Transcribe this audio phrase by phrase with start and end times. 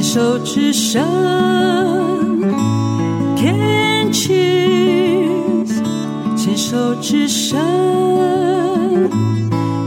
[0.00, 1.04] 牵手之声
[3.36, 5.68] ，Can cheers，
[6.34, 7.60] 牵手之声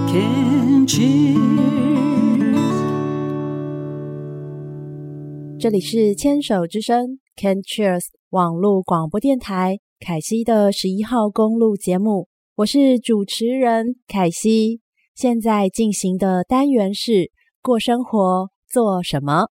[0.07, 1.39] ，Can cheers。
[5.60, 12.27] 这里是牵手之声，Can cheers 网络广播电台凯西的十一号公路节目，
[12.57, 14.79] 我是主持人凯西。
[15.15, 17.31] 现在进行的单元是
[17.63, 19.48] 过生活做什么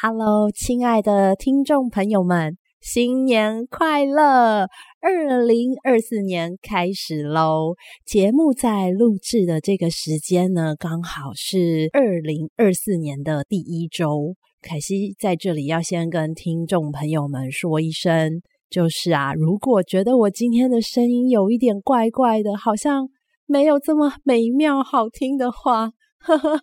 [0.00, 4.68] ？Hello，亲爱的听众朋友们，新年快乐！
[5.00, 7.74] 二零二四年开始喽。
[8.04, 14.34] 节目在录制的这个时间呢，刚好是二零二四年的第一周。
[14.60, 23.08] 凯西在这里要先跟听众朋友们说一声，就是啊，如果觉得我今天的声音有一点怪怪的，好像。
[23.48, 26.60] 没有这么美妙好听的话，呵呵，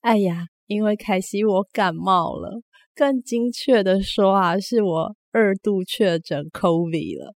[0.00, 2.60] 哎呀，因为凯西我感冒了，
[2.94, 7.34] 更精确的说啊，是我二度确诊 COVID 了。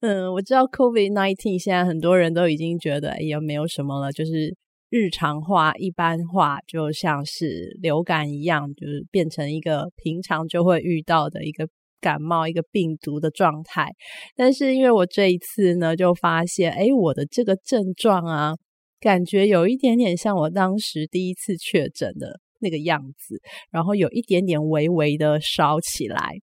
[0.00, 4.54] 嗯，我知道 COVID-19 现在很多人都已经觉得哎呀没有什么了，就是
[4.90, 11.66] 日常化、一般化，就像是流感一样，就是变成一个平常就会遇到的一个。
[12.00, 13.90] 感冒一个病毒的状态，
[14.36, 18.54] 但是因为我这一次呢，就发现，哎，我的这个症状啊，
[19.00, 26.40] 感觉有一点点像我当时第一次确诊的那个样子，然后有一点点微微的烧起来，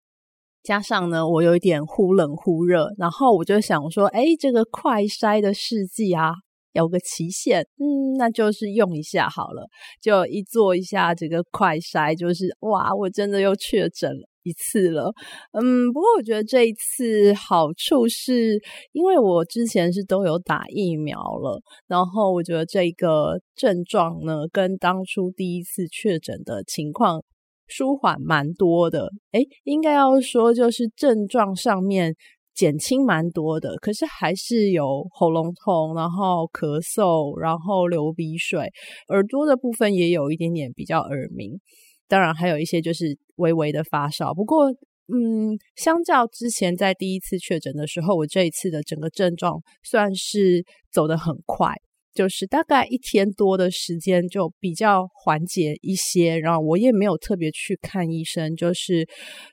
[0.63, 6.31] 加上呢，我有一点忽冷忽热，然后我就想说，哎，这个快筛的试剂啊，
[6.73, 9.67] 有个期限，嗯，那就是用一下好了，
[10.01, 14.27] 就一做一下这个快筛，就是哇，我真的又确诊了。
[14.43, 15.13] 一次了，
[15.51, 18.59] 嗯，不过我觉得这一次好处是，
[18.91, 27.23] 因为我之前是都有打疫苗了，然后我觉得这个症状呢，跟当初第一次确诊的情况
[27.67, 29.11] 舒缓蛮多的。
[29.33, 32.15] 诶，应该要说就是症状上面
[32.61, 38.71] 减轻蛮多的，可是还是有喉咙痛，然后咳嗽，然后流鼻水，
[39.07, 41.59] 耳朵的部分也有一点点比较耳鸣。
[42.07, 44.31] 当然，还有一些就是微微的发烧。
[44.31, 44.69] 不过，
[45.11, 51.73] 嗯，相较之前在第一次确诊的时候，我这一次的整个症状算是走得很快，
[52.13, 56.37] 就是大概一天多的时间就比较缓解一些。
[56.37, 59.07] 然后我也没有特别去看医生，就是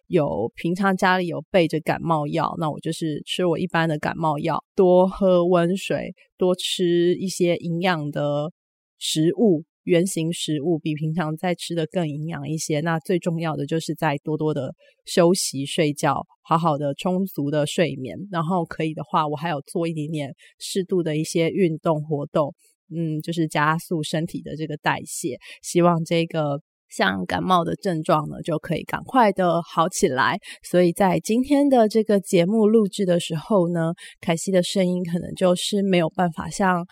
[0.07, 8.53] 有平常家里有备着感冒药，那我就是吃我一般的感冒药，多喝温水，多吃一些营养的
[8.99, 9.65] 食物。
[9.88, 12.81] 原型食物比平常在吃的更营养一些。
[12.81, 14.75] 那最重要的就是在多多的
[15.06, 18.15] 休息、睡觉，好好的充足的睡眠。
[18.31, 22.54] 然后可以的话，我还有做一点点适度的一些运动活动，
[22.94, 25.38] 嗯，就是加速身体的这个代谢。
[25.62, 26.60] 希望这个
[26.91, 30.38] 像感冒的症状呢，就可以赶快的好起来。
[30.62, 36.84] 所以在今天的这个节目录制的时候呢，凯西的声音可能就是没有办法像。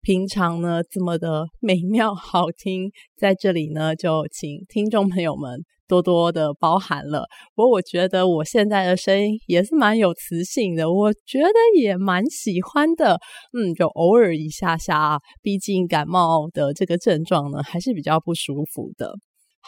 [0.00, 7.26] 平常呢，这么的美妙好听，在这里呢，就请听众朋友们多多的包涵了。
[7.54, 13.18] 不过我觉得我现在的声音也是蛮有磁性的，我觉得也蛮喜欢的。
[13.52, 19.14] 嗯，就偶尔一下下，毕竟感冒的这个症状呢，还是比较不舒服的。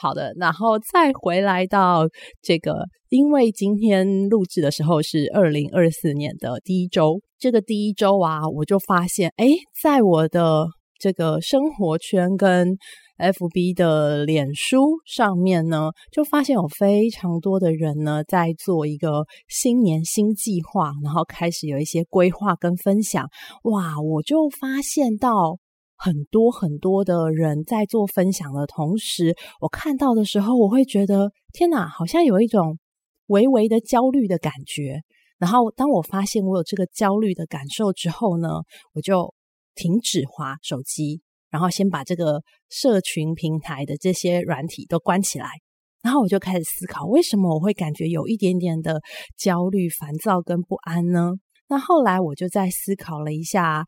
[0.01, 2.09] 好的，然后再回来到
[2.41, 10.67] 这个，因为今天录制的时候是二零二四年的第一周，这个第一周啊，我就发现，诶，在我的
[10.99, 12.79] 这个生活圈跟
[13.19, 23.29] FB 的脸书上面呢，就发现有非常多的人呢在做一个新年新计划，然后开始有一些规划跟分享。
[23.65, 25.59] 哇，我就发现到。
[26.03, 32.79] 很多很多的人在做分享的同时，我看到的时候，我会觉得天哪，好像有一种
[33.27, 35.03] 微微的焦虑的感觉。
[35.39, 38.49] 然后，当我发现我有这个焦虑的感受之后呢，
[38.95, 39.35] 我就
[39.75, 45.49] 停止滑手机，然后先把这个社群平台的这些软体都关起来。
[46.03, 49.03] 然后我就开始思考，为什么我会感觉有一点点的
[49.37, 51.33] 焦虑、烦躁跟不安呢？
[51.69, 53.85] 那后来我就在思考了一下，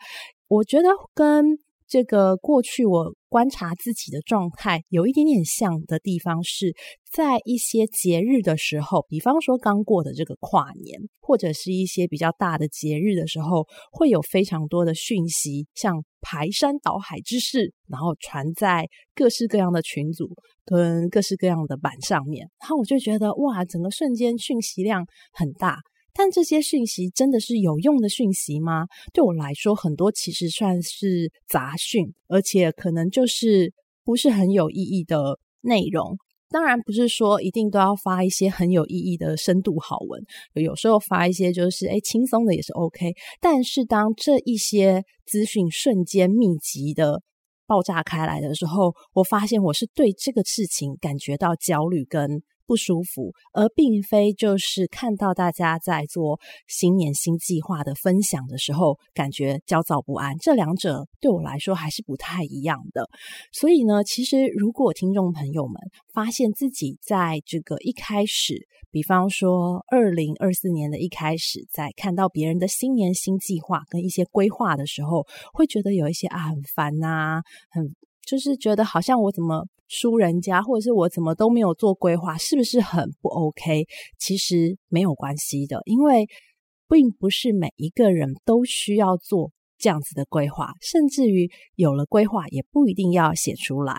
[0.49, 1.57] 我觉得跟
[1.93, 6.75] 这个过去我观察自己的状态有一点点像的地方是，
[7.13, 20.31] 在一些节日的时候，比方说刚过的这个跨年，或者是一些比较大的节日的时候，会有非常多的讯息，像排山倒海之势，然后传在各式各样的群组
[20.65, 25.05] 跟各式各样的版上面，然后我就觉得哇，整个瞬间讯息量
[25.35, 25.77] 很大。
[26.15, 28.87] 但这些讯息真的是有用的讯息吗？
[29.13, 33.73] 对我来说，很多其实算是杂讯，而且可能就是
[34.05, 36.17] 不是很有意义的内容。
[36.51, 40.23] 当然不是说一定都要发一些很有意义的深度好文，
[40.53, 43.15] 有时候发一些就是诶轻松的也是 OK。
[43.41, 47.23] 但是当这一些资讯瞬间密集的
[47.67, 60.37] 爆炸开来的时候，我发现我是对这个事情感觉到焦虑跟不舒服，而并非就是看到大家在做新年新计划的分享的时候，感觉焦躁不安。
[60.39, 63.09] 这两者对我来说还是不太一样的。
[63.53, 65.75] 所以呢，其实如果听众朋友们
[66.13, 77.95] 发现自己在这个一开始，比方说二零二四年的一开始，在看到别人的新年新计划跟一些规划的时候，会觉得有一些啊很烦呐、啊，很
[78.27, 79.67] 就是觉得好像我怎么。
[79.95, 83.85] 输人家，或者是我怎么都没有做规划，是不是很不 OK？
[84.19, 86.27] 其实没有关系的，因为
[86.89, 93.95] 并不是每一个人都需要做这样子的规划，甚至于有了规划也不一定要写出来。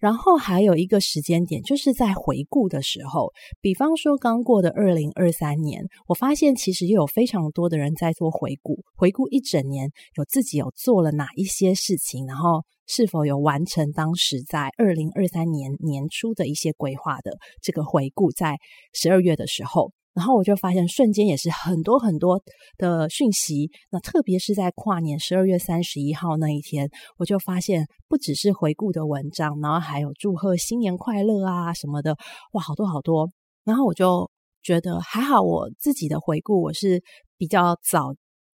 [0.00, 12.64] 然后还有一个时间点，就是在回顾的时候，比方说刚过的二零二三年，我发现其实也有非常多的人在做回顾，回顾一整年有自己有做了哪一些事情，然后。
[12.86, 18.56] 是否有完成当时在二零二三年年初的一些规划的这个回顾，在
[18.92, 22.40] 十二月的时候，然后我就发现瞬间也是很多很多
[22.78, 23.70] 的讯息。
[23.90, 26.88] 那特别是在跨年十二月三十一号那一天，
[27.18, 32.16] 我就发现不只是回顾的文章，然后还有祝贺新年快乐啊什么的，
[32.52, 33.30] 哇，好多好多。
[33.64, 34.30] 然后我就
[34.62, 37.02] 觉得还好，我自己的回顾我是
[37.36, 38.14] 比较早。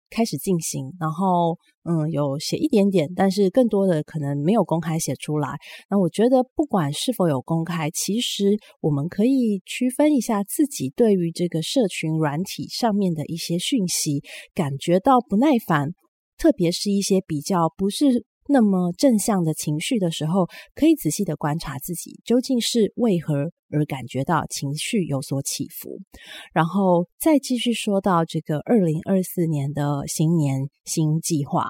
[0.10, 5.58] 开始进行，然后嗯，有写一点点，但是更多的可能没有公开写出来。
[5.90, 14.22] 那我觉得，不管是否有公开，其实我们可以区分一下自己对于这个社群软体上面的一些讯息
[14.54, 15.92] 感觉到不耐烦，
[16.38, 18.26] 特别是一些比较不是。
[18.48, 26.00] 那么正向的情绪的时候，可以仔细的观察自己究竟是为何而感觉到情绪有所起伏，
[26.54, 31.68] 然后再继续说到这个二零二四年的新年新计划。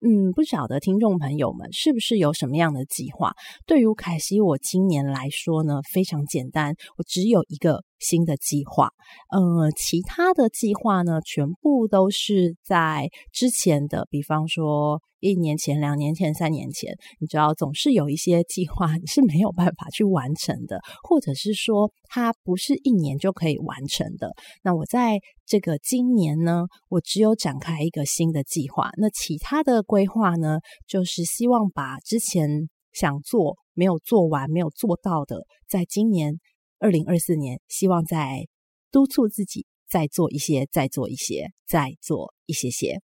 [0.00, 3.32] 嗯，不晓得听众朋友们是不是有什么样的计划？
[3.66, 8.90] 对于凯西，我今年来说呢，非常简单，我只有一个新的计划。
[9.30, 15.00] 呃，其他的计划呢，全部都是在之前的，比方说。
[15.20, 24.30] 一年前、两年前、三年前，你知道，总是有一些计划你是没有办法去完成的，或者是说它不是一年就可以完成的。
[24.62, 28.90] 那我在这个今年呢，我只有展开一个新的计划。
[28.96, 36.38] 那其他的规划呢，就是希望把之前想做没有做完、没有做到的，在今年
[36.78, 38.46] 二零二四年，希望再
[38.90, 43.00] 督促自己再做一些、再做一些、再做一些些。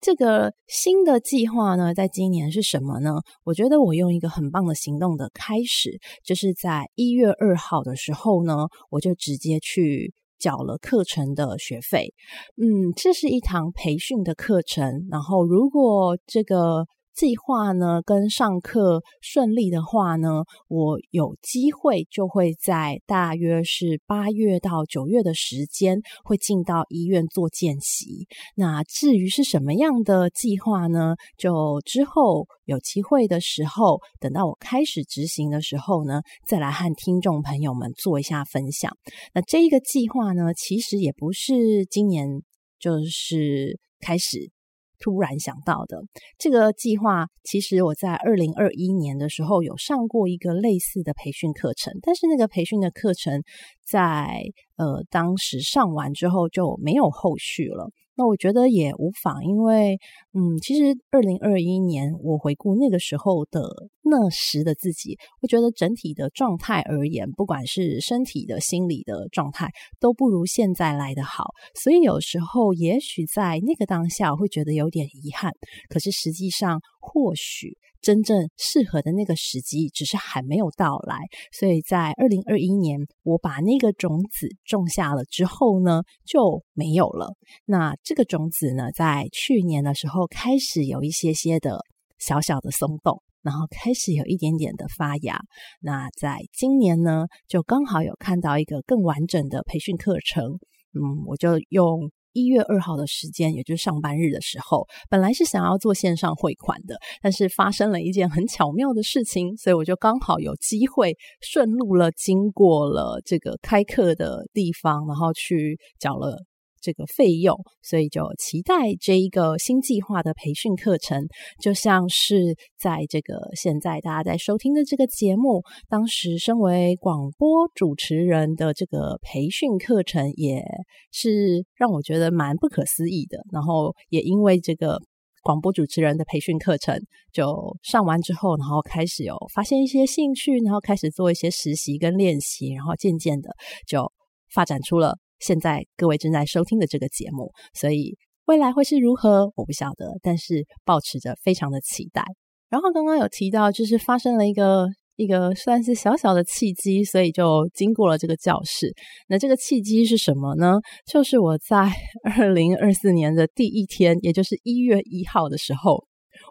[0.00, 3.20] 这个新的计划呢，在今年是什么呢？
[3.44, 12.12] 我觉得我用一个很棒的行动的开始，就是在一月二号的时候呢，我就直接去缴了课程的学费。
[12.56, 16.86] 嗯，这是一堂培训的课程，然后如果这个。
[17.16, 28.26] 计划呢，跟上课顺利的话呢，我有机会就会在大约是八月到九月的时间，会进到医院做见习。
[28.54, 31.14] 那至于是什么样的计划呢？
[31.38, 38.94] 就之后有机会的时候，等到我开始执行的时候呢，再来和听众朋友们做一下分享。
[39.32, 42.42] 那这一个计划呢，其实也不是今年
[42.78, 44.50] 就是开始。
[44.98, 46.02] 突然想到的
[46.38, 53.42] 这个计划，其实我在二零二一年的时候有上过一个类似的培训课程，但是那个培训的课程
[53.84, 54.42] 在
[54.76, 57.90] 呃当时上完之后就没有后续了。
[58.16, 59.98] 那我觉得也无妨，因为
[60.32, 63.60] 嗯，其实二零二一年我回顾那个时候的
[64.02, 69.70] 那时的自己，我觉得整体的状态而言，不管是身体的、心理的状态，
[70.00, 71.44] 都不如现在来的好。
[71.74, 75.52] 所以有时候，也许在那个当下，会觉得有点遗憾。
[75.88, 77.78] 可是实际上，或许。
[78.02, 81.18] 真正适合的那个时机，只是还没有到来。
[81.50, 87.34] 所以在二零二一年，我把那个种子种下了之后呢，就没有了。
[87.64, 91.80] 那这个种子呢，在去年的时候开始有一些些的
[92.20, 95.40] 小小的松动，然后开始有一点点的发芽。
[95.80, 100.44] 那在今年呢，就刚好有看到一个更完整的培训课程，
[100.92, 102.08] 嗯，我就用。
[102.36, 116.44] 一月二号的时间，也就是上班日的时候，本来是想要做线上汇款的，但是发生了一件很巧妙的事情，所以我就刚好有机会顺路了，经过了这个开课的地方，然后去缴了
[116.86, 121.26] 这个费用，所以就期待这一个新计划的培训课程，
[121.60, 130.62] 就像是在这个现在大家在收听的这个节目，当时身为广播主持人的这个培训课程，也
[131.10, 133.40] 是让我觉得蛮不可思议的。
[133.50, 135.02] 然后也因为这个。
[135.42, 137.00] 广播主持人的培训课程
[137.32, 143.50] 就上完之后，然后开始有发现一些兴趣，然后开始做一些实习跟练习，然后渐渐的
[143.86, 144.12] 就
[144.52, 147.52] 发展出了现在各位正在收听的这个节目。
[147.74, 148.16] 所以
[148.46, 152.24] 未来会是如何，我不晓得，但是抱持着非常的期待。
[152.68, 154.88] 然后刚刚有提到，就是发生了一个。
[155.18, 158.92] 一个算是小小的契机，所以就经过了这个教室。
[159.28, 160.74] 那这个契机是什么呢？
[161.10, 161.90] 就是我在
[162.36, 166.04] 二零二四年的第一天，也就是一月一号的时候，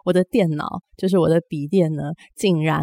[0.04, 0.66] 我的电脑，
[0.96, 2.82] 就是我的笔电呢，竟然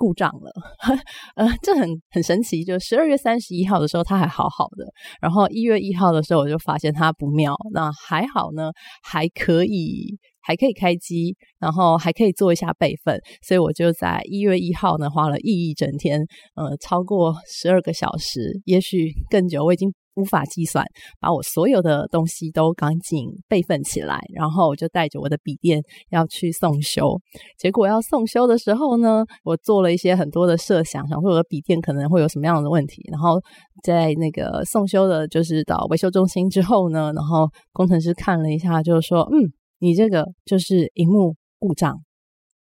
[0.00, 0.50] 故障了。
[1.36, 2.64] 呃，这很很神奇。
[2.64, 4.86] 就十二月三十一号的时候，它还好好的，
[5.20, 7.54] 然后一月一号的时候，我就发现它不妙。
[7.74, 8.70] 那还好呢，
[9.02, 10.18] 还可以。
[10.42, 16.18] 还可以开机，然后还可以做一下备份，所以我就在一月一号呢，花了一整天，
[16.56, 20.84] 呃，超过十二个小时，也许更久，我已经无法计算，
[21.20, 27.18] 把我所有的东西都赶紧备份起来，然后我就带着我的笔电要去送修。
[27.58, 33.40] 结果要送修的时候呢，我做了一些很多的设想，想说我的笔电可能会有什么样的问题，然后
[33.82, 39.52] 在那个送修的，就是到维修中心之后呢，然后工程师看了一下，就是说，嗯。
[39.82, 41.94] 你这个就是荧幕故障，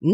[0.04, 0.12] 嗯，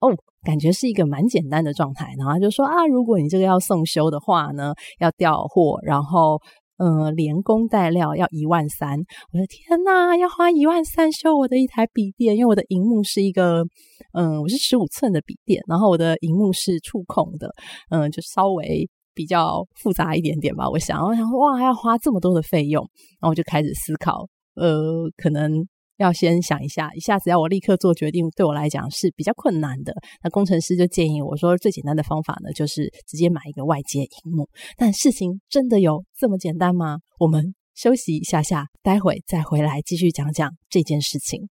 [0.00, 2.12] 哦，感觉是一个蛮简单的状态。
[2.18, 6.38] 然后就说啊，如果你这个要送修的话呢，要调货，然后、
[6.76, 8.98] 嗯，连工带料要一万三。
[9.32, 13.64] 我的天呐，要花一万三修我的一台笔电，因为我的荧幕是一个
[14.12, 17.48] 嗯，我是十五寸的笔电，然后我的荧幕是触控的，
[17.90, 20.68] 嗯，就稍微比较复杂一点点吧。
[20.68, 22.82] 我想，我想哇，还要花这么多的费用，
[23.20, 25.66] 然后我就开始思考，呃，可能。
[25.96, 29.94] 要先想一下，一下子要我立刻做决定，对我来讲是比较困难的。
[30.22, 34.48] 那工程师就建议我说，最简单的方法呢，就是直接买一个外接屏幕。
[34.76, 36.98] 但事情真的有这么简单吗？
[37.18, 41.48] 我们休息一下下，待会再回来继续讲讲这件事情。